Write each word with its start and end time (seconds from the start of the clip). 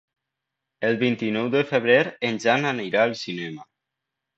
El 0.89 0.97
vint-i-nou 1.03 1.51
de 1.57 1.63
febrer 1.75 2.01
en 2.33 2.43
Jan 2.49 2.69
anirà 2.75 3.09
al 3.09 3.19
cinema. 3.25 3.73